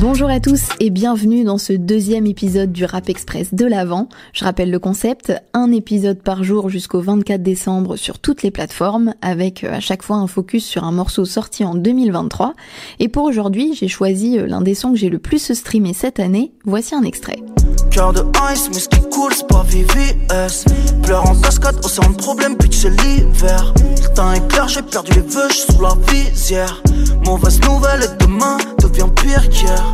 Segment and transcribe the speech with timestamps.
[0.00, 4.08] Bonjour à tous et bienvenue dans ce deuxième épisode du Rap Express de l'Avent.
[4.32, 9.14] Je rappelle le concept, un épisode par jour jusqu'au 24 décembre sur toutes les plateformes,
[9.20, 12.54] avec euh, à chaque fois un focus sur un morceau sorti en 2023.
[12.98, 16.18] Et pour aujourd'hui, j'ai choisi euh, l'un des sons que j'ai le plus streamé cette
[16.18, 17.38] année, voici un extrait.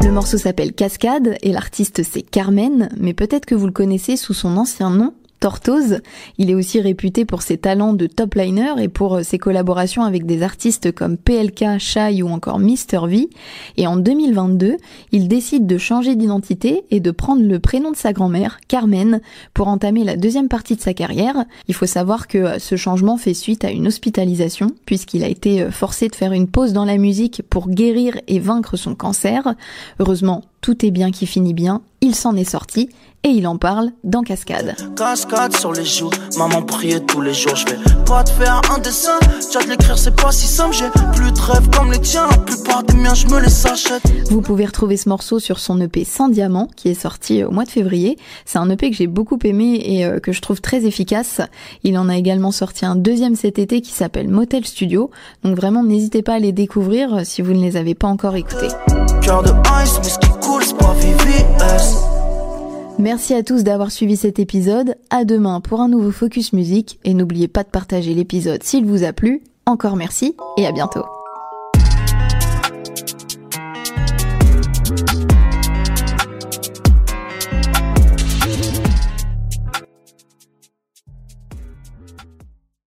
[0.05, 4.35] Le morceau s'appelle Cascade et l'artiste c'est Carmen, mais peut-être que vous le connaissez sous
[4.35, 6.01] son ancien nom, Tortoise.
[6.39, 10.03] Il est aussi réputé pour ses talents de top liner et pour euh, ses collaborations
[10.03, 13.29] avec des artistes comme PLK, Shai ou encore Mr V.
[13.77, 14.77] Et en 2022,
[15.13, 19.21] il décide de changer d'identité et de prendre le prénom de sa grand-mère, Carmen,
[19.55, 21.45] pour entamer la deuxième partie de sa carrière.
[21.69, 25.63] Il faut savoir que euh, ce changement fait suite à une hospitalisation puisqu'il a été
[25.63, 29.55] euh, forcé de faire une pause dans la musique pour guérir et vaincre son cancer.
[29.99, 32.89] Heureusement, tout est bien qui finit bien, il s'en est sorti
[33.25, 34.77] et il en parle dans Cascade.
[34.95, 37.57] Cascade sur les joues, maman priait tous les jours.
[37.57, 40.77] Je vais pas te faire un dessin, déjà de l'écrire c'est pas si simple.
[40.77, 44.03] J'ai plus de rêves comme les tiens, la plupart des miens je me les achète.
[44.31, 47.65] Vous pouvez retrouver ce morceau sur son EP Sans Diamant qui est sorti au mois
[47.65, 48.17] de février.
[48.45, 51.41] C'est un EP que j'ai beaucoup aimé et euh, que je trouve très efficace.
[51.83, 55.11] Il en a également sorti un deuxième cet été qui s'appelle Motel Studio.
[55.43, 58.37] Donc vraiment n'hésitez pas à les découvrir euh, si vous ne les avez pas encore
[58.37, 58.69] écoutés.
[59.21, 59.51] Cœur de
[59.83, 59.99] ice,
[62.99, 64.97] Merci à tous d'avoir suivi cet épisode.
[65.11, 69.05] À demain pour un nouveau Focus Musique et n'oubliez pas de partager l'épisode s'il vous
[69.05, 69.43] a plu.
[69.67, 71.05] Encore merci et à bientôt.